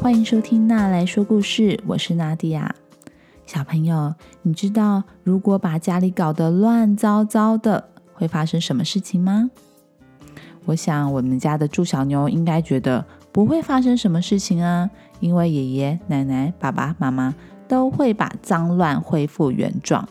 [0.00, 2.74] 欢迎收听娜来说故事，我是娜迪亚。
[3.44, 9.50] 小朋友，你知道如果把家里搞得乱糟糟的，会发生什么事情吗？
[10.64, 14.88] 我想我们家的祝小牛应该觉得不会发生什么事情啊，
[15.20, 17.34] 因为爷爷奶奶、爸爸妈妈
[17.68, 20.08] 都会把脏乱恢复原状。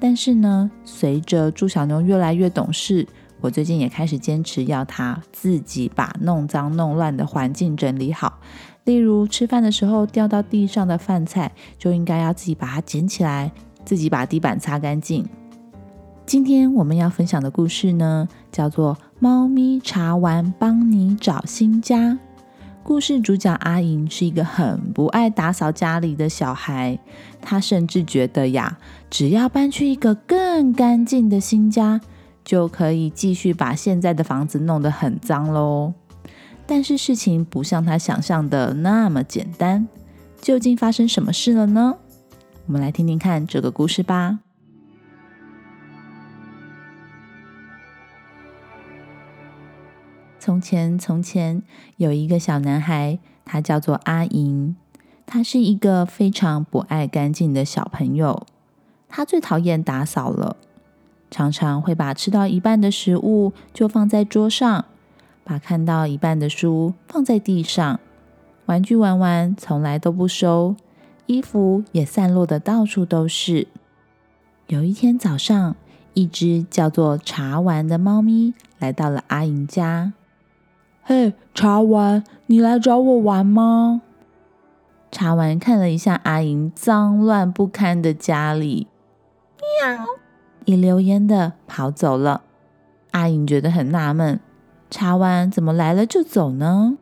[0.00, 3.06] 但是呢，随着祝小牛越来越懂事。
[3.40, 8.40] 我最近也开始坚持要他自己把弄脏弄乱的环境整理好，
[8.84, 13.50] 例如吃饭的时候掉到地上的饭菜，就应该要自己把它捡起来，
[13.84, 15.26] 自己把地板擦干净。
[16.26, 22.12] 今天我们要分享的故事呢，叫做《猫咪茶丸帮你找新家》。
[22.82, 26.98] 故事主角阿莹是一个很不爱打扫家里的小孩，
[27.40, 28.78] 她甚至觉得呀，
[29.08, 32.00] 只要搬去一个更干净的新家。
[32.44, 35.94] 就可以继续把现在的房子弄得很脏喽。
[36.66, 39.86] 但是事情不像他想象的那么简单，
[40.40, 41.96] 究竟发生什么事了呢？
[42.66, 44.38] 我们来听听看这个故事吧。
[50.38, 51.62] 从前，从前
[51.96, 54.76] 有一个小男孩，他叫做阿银。
[55.26, 58.46] 他是一个非常不爱干净的小朋友，
[59.08, 60.56] 他最讨厌打扫了。
[61.30, 64.84] 常常会把吃到一半的食物就放在桌上，
[65.44, 68.00] 把看到一半的书放在地上，
[68.66, 70.74] 玩具玩完从来都不收，
[71.26, 73.68] 衣服也散落的到处都是。
[74.68, 75.76] 有一天早上，
[76.14, 80.14] 一只叫做茶丸的猫咪来到了阿莹家。
[81.02, 84.00] 嘿，茶丸，你来找我玩吗？
[85.10, 88.88] 茶丸看了一下阿莹脏乱不堪的家里，
[89.58, 90.06] 喵。
[90.64, 92.40] 一溜烟的跑走了。
[93.10, 94.40] 阿颖觉得很纳闷，
[94.94, 96.96] 茶丸怎么来了就走呢？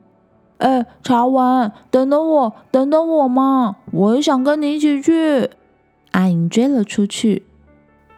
[0.57, 3.77] 哎，茶丸，等等我，等等我嘛！
[3.91, 5.51] 我也想跟你一起去。
[6.13, 7.45] 阿颖追了出去，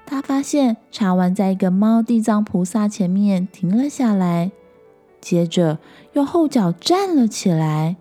[0.07, 4.53] 他发现茶丸在一个猫地藏菩萨前面停了下来，
[5.21, 5.79] 接着
[6.13, 7.97] 用后脚站了起来。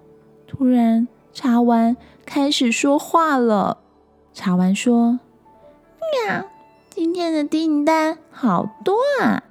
[0.45, 3.79] 突然，茶丸开始说话了。
[4.31, 5.19] 茶丸说
[6.27, 6.45] ：“喵。”
[6.93, 9.41] 今天的订单好多啊！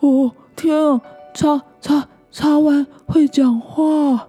[0.00, 1.00] 哦天啊，
[1.38, 4.26] 茶茶茶完会讲话。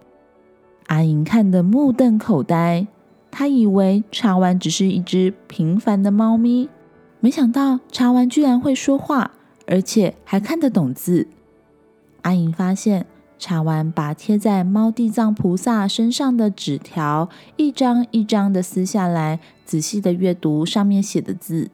[0.85, 2.85] 阿莹看得目瞪口呆，
[3.31, 6.69] 她以为茶丸只是一只平凡的猫咪，
[7.19, 9.31] 没想到茶丸居然会说话，
[9.65, 11.27] 而且还看得懂字。
[12.21, 13.07] 阿莹发现
[13.39, 17.27] 茶丸把贴在猫地藏菩萨身上的纸条
[17.57, 21.71] 一张一张的撕下来，仔细的阅读上面写的字。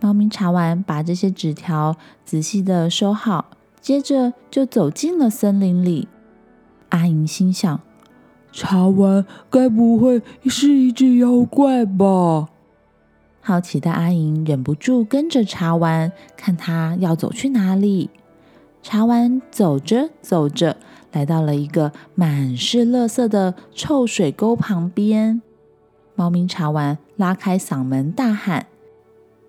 [0.00, 3.46] 猫咪茶丸把这些纸条仔细的收好，
[3.86, 6.08] 接着就走进了森林里。
[6.88, 7.80] 阿莹心想：
[8.50, 12.48] 茶丸该不会是一只妖怪吧？
[13.40, 18.10] 好奇的阿莹忍不住跟着茶丸，看他要走去哪里。
[18.82, 20.78] 茶丸走着走着，
[21.12, 25.40] 来到了一个满是垃圾的臭水沟旁边。
[26.16, 28.66] 猫咪茶丸拉开嗓门大喊。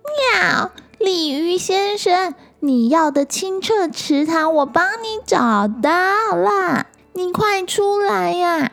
[0.04, 8.72] 喵，鲤鱼先生，你要的清澈池塘我帮你找到了，你快出来呀！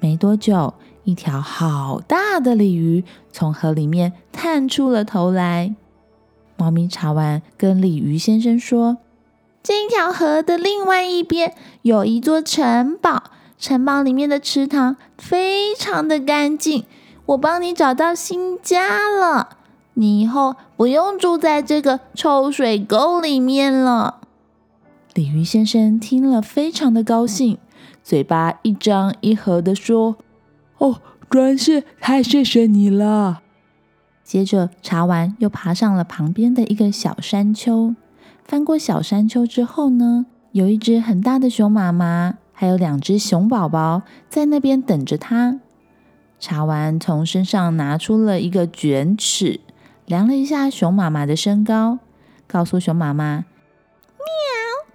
[0.00, 0.72] 没多久，
[1.04, 5.74] 一条好大的鲤鱼从河里面探出了头来。
[6.56, 8.96] 猫咪查完跟鲤鱼先生说
[9.62, 13.24] ：“这条河的另外一边有一座城堡，
[13.58, 16.86] 城堡里面的池塘非常的干净，
[17.26, 19.57] 我帮你找到新家了。”
[19.98, 24.20] 你以后不用住在这个臭水沟里面了。
[25.12, 27.58] 鲤鱼先生听了，非常的高兴，
[28.04, 30.16] 嘴巴一张一合的说
[30.78, 33.40] ：“哦，真是太谢谢你了。”
[34.22, 37.96] 接着，茶丸又爬上了旁边的一个小山丘。
[38.44, 45.58] 翻过小山丘之后呢，有一只很大的熊妈妈，还有两只熊宝宝在那边等着他。
[46.38, 49.58] 茶丸从身上拿出了一个卷尺。
[50.08, 51.98] 量了一下熊妈妈的身高，
[52.46, 53.44] 告诉熊妈妈
[54.16, 54.24] ：“喵，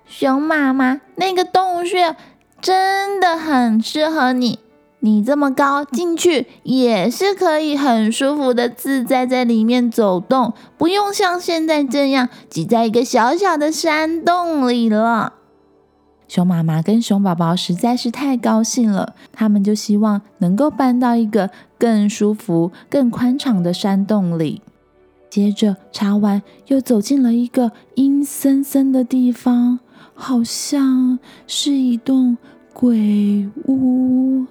[0.07, 2.15] 熊妈妈，那个洞穴
[2.59, 4.57] 真的很适合你。
[5.01, 15.33] 你这么高，进去也是可以很舒服的自在在里面走动，不用像现在这样挤在一个小小的山洞里了。”
[16.27, 24.63] 熊妈妈跟熊宝宝实在是太高兴了，他们就希望能够搬到一个更舒服、更宽敞的山洞里。
[25.33, 29.79] 接着，查完又走进了一个阴森森的地方，
[30.13, 32.37] 好像是一栋
[32.71, 34.45] 鬼屋。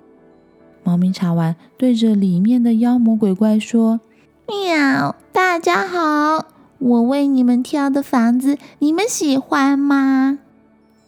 [0.83, 4.01] 猫咪查完对着里面的妖魔鬼怪说
[4.49, 6.47] ：“喵，大家好，
[6.81, 10.41] 我为你们挑的房子，你们喜欢吗？”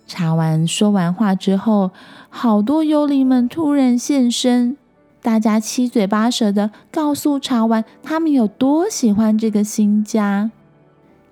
[0.07, 1.91] 查完说完话之后，
[2.31, 4.77] 好多幽灵们突然现身，
[5.25, 10.51] 大家七嘴八舌的告诉茶丸，他们有多喜欢这个新家。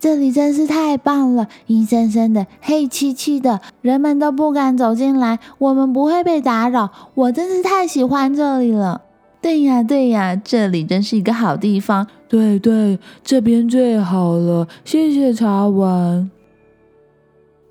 [0.00, 5.38] 这里真是太棒了，阴森森的，黑漆漆的，人们都不敢走进来。
[5.58, 9.02] 我们不会被打扰，我真是太喜欢这里了。
[9.42, 12.06] 对呀，对呀，这里真是一个好地方。
[12.26, 14.66] 对对，这边最好了。
[14.86, 16.30] 谢谢茶丸。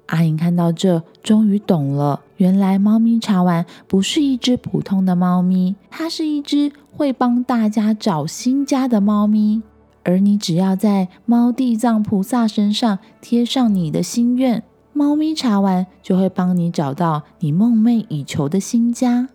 [0.06, 9.62] 阿莹看到这，终于懂了，原来猫咪茶丸不是一只普通的猫咪，它是一只会帮大家找新家的猫咪。
[10.04, 19.30] 而你只要在猫地藏菩萨身上贴上你的心愿，猫咪茶丸就会帮你找到你梦寐以求的新家。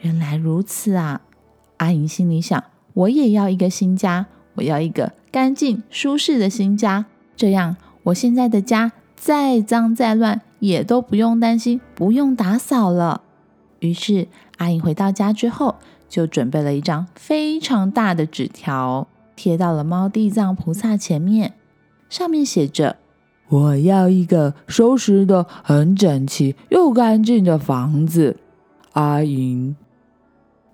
[0.00, 1.20] 原来如此啊！
[1.76, 4.26] 阿莹心里想：我也要一个新家，
[4.56, 7.04] 我要一个干净舒适的新家，
[7.36, 13.22] 这样我现在的家再脏再乱也都不用担心，不用打扫了。
[13.80, 15.76] 于是阿莹回到家之后，
[16.08, 19.06] 就准备了一张非常大的纸条。
[19.36, 21.54] 贴到了猫地藏菩萨前面，
[22.08, 22.96] 上面写着
[23.48, 28.36] ：“我要一个收拾的很整齐又干净的房子。”
[28.94, 29.76] 阿莹，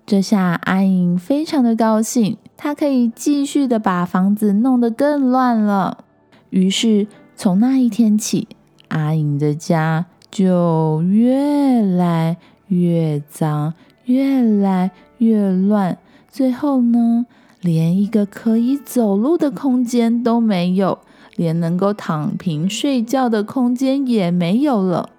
[0.03, 6.05] 这下阿莹非常的高兴，她可以继续的把房子弄得更乱了。
[6.49, 7.05] 于是
[7.35, 8.47] 从那一天起，
[8.95, 12.37] 阿莹的家就越来
[12.67, 13.73] 越脏，
[14.05, 15.97] 越来越乱。
[16.29, 17.25] 最后呢？
[17.59, 20.99] 连一个可以走路的空间都没有，
[21.35, 25.09] 连能够躺平睡觉的空间也没有了。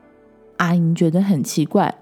[0.57, 1.97] 阿莹觉得很奇怪，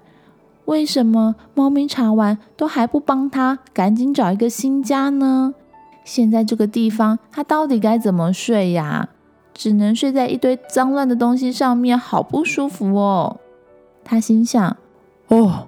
[0.65, 5.53] 为什么猫咪查完都还不帮他赶紧找一个新家呢？
[6.05, 9.09] 现在这个地方，他到底该怎么睡呀？
[9.55, 13.37] 只能睡在一堆脏乱的东西上面，好不舒服哦。
[14.03, 14.77] 他心想：
[15.29, 15.67] 哦，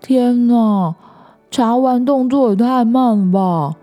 [0.00, 0.94] 天哪，
[1.50, 3.76] 茶丸动作也太慢了吧！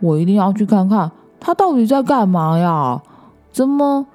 [0.00, 3.02] 我一定要去看看他到底在干嘛呀？
[3.52, 4.06] 怎么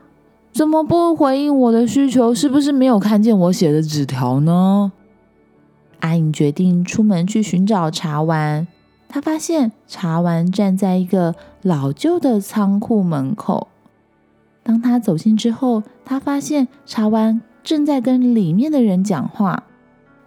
[0.52, 2.34] 怎么不回应我的需求？
[2.34, 4.92] 是不是没有看见我写的纸条呢？
[6.02, 8.68] 阿颖决定出门去寻找茶丸。
[9.08, 13.68] 他发现茶丸站在一个老旧的仓库门口。
[14.64, 19.64] 当他走近之后，他发现茶丸正在跟里面的人讲话。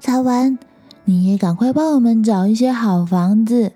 [0.01, 0.59] 茶丸，
[1.05, 3.73] 你也赶快帮我们找一些好房子。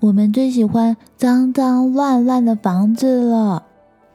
[0.00, 3.64] 我们最喜欢脏脏乱乱的房子了。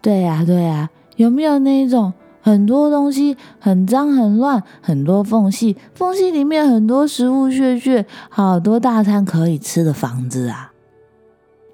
[0.01, 10.71] 对呀，对呀，有没有那种很多东西很脏很乱，很多缝隙，缝隙里面很多食物屑屑，好多大餐可以吃的房子啊？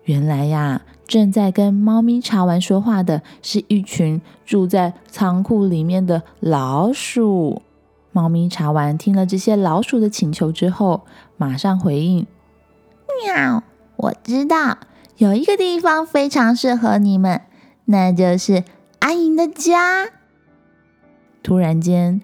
[0.06, 7.64] 原来呀，正在跟猫咪茶丸说话的是一群住在仓库里面的老鼠。
[8.12, 11.02] 猫咪茶丸听了这些老鼠的请求之后，
[11.36, 12.28] 马上回应：
[13.26, 13.64] 喵。
[13.96, 14.78] 我知道
[15.18, 17.42] 有一个地方非常适合你们，
[17.86, 18.64] 那就是
[19.00, 20.10] 阿银的家。
[21.42, 22.22] 突然间，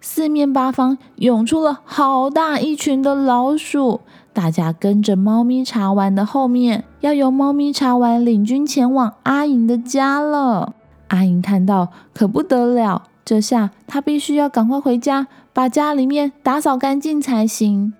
[0.00, 4.00] 四面八方涌出了好大一群的老鼠，
[4.32, 10.74] 大家跟着猫咪茶丸的后面，要由猫咪茶丸领军前往阿莹的家了。
[11.08, 17.92] 阿莹看到可不得了，这下她必须要赶快回家，把家里面打扫干净才行。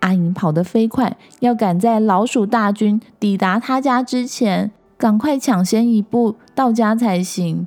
[0.00, 7.66] 阿莹跑得飞快，要赶在老鼠大军抵达他家之前，赶快抢先一步到家才行。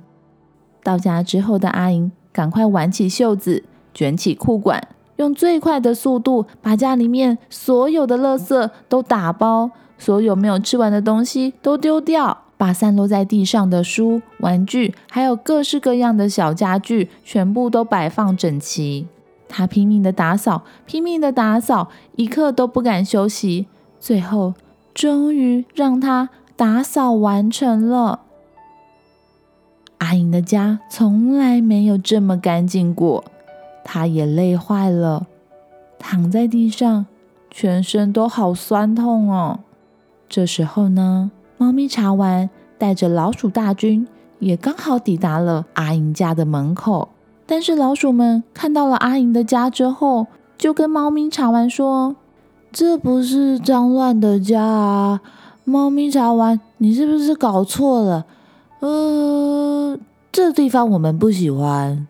[0.84, 19.08] 到家之后的阿莹，赶快挽起袖子，卷起裤管，用最快的速度把家里面所有的垃圾都打包，所有没有吃完的东西都丢掉，把散落在地上的书、玩具，还有各式各样的小家具，全部都摆放整齐。
[19.50, 23.68] 他拼命的打扫，拼命的打扫，一刻都不敢休息。
[24.00, 24.54] 最后，
[24.94, 28.22] 终于让他打扫完成了。
[30.00, 33.24] 阿莹的家从来没有这么干净过，
[33.90, 35.28] 他也累坏了，
[35.98, 37.06] 躺在地上，
[37.50, 39.60] 全身都好酸痛哦。
[40.28, 44.06] 这时候呢，猫咪茶丸带着老鼠大军，
[44.40, 47.08] 也刚好抵达了阿莹家的门口。
[47.46, 50.28] 但是老鼠们看到了阿莹的家之后，
[50.58, 52.18] 就跟猫咪茶丸说
[52.74, 55.22] ：“这不是脏乱的家啊，
[55.64, 58.26] 猫咪茶丸，你是不是搞错了？
[58.82, 59.98] 呃，
[60.30, 62.06] 这地方我们不喜欢。”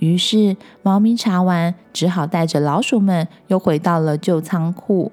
[0.00, 5.10] 于是，猫咪查完，只好带着老鼠们又回到了旧仓库。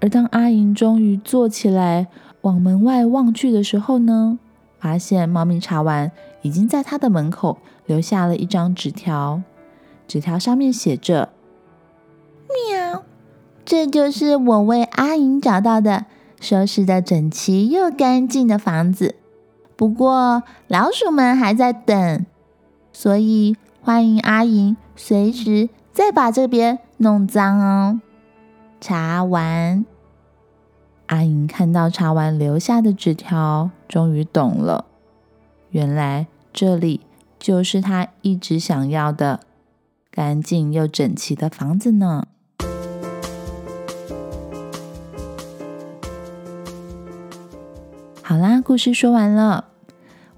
[0.00, 2.06] 而当阿银终于坐起来，
[2.42, 4.38] 往门外望去的时候呢，
[4.78, 6.10] 发现猫咪查完
[6.42, 9.42] 已经在他的门口留下了一张纸条。
[10.06, 11.30] 纸条上面写着
[12.70, 13.02] ：“喵，
[13.64, 16.06] 这就是我为阿银找到的，
[16.40, 19.16] 收拾的整齐又干净的房子。
[19.76, 22.24] 不过老鼠们还在等，
[22.92, 28.00] 所以。”欢迎阿莹，随时再把这边弄脏哦。
[28.80, 29.84] 查完，
[31.06, 34.84] 阿莹看到查完留下的纸条，终于懂了。
[35.70, 37.00] 原来这里
[37.38, 39.40] 就是他一直想要的
[40.10, 42.26] 干净又整齐的房子呢。
[48.22, 49.68] 好啦，故事说完了。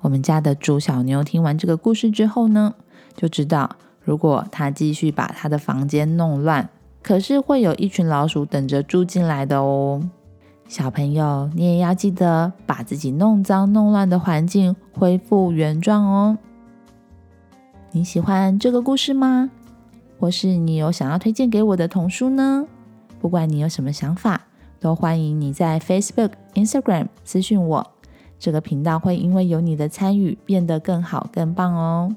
[0.02, 2.74] 我们家的猪小妞听完这个故事之后呢？
[3.20, 3.68] 就知道，
[4.02, 6.66] 如果他继续把他的房间弄乱，
[7.02, 10.00] 可是会有一群老鼠等着住进来的哦。
[10.66, 16.38] 小朋友，你也要记得把自己弄脏弄乱的环境恢复原状哦。
[17.90, 19.50] 你喜欢这个故事吗？
[20.18, 22.66] 或是你有想要推荐给我的童书呢？
[23.20, 24.40] 不管你有什么想法，
[24.80, 27.86] 都欢迎你在 Facebook、Instagram 私讯我。
[28.38, 32.16] 这个频道会因为有你的参与变得更好、更棒哦。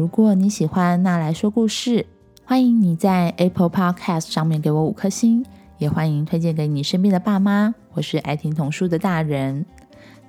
[0.00, 2.06] 如果你喜欢那来说故事，
[2.46, 5.44] 欢迎你在 Apple Podcast 上面给我五颗星，
[5.76, 9.66] 也欢迎推荐给你身边的爸妈或是爱听童书的大人。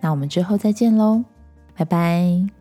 [0.01, 1.23] 那我们之后再见喽，
[1.73, 2.60] 拜拜。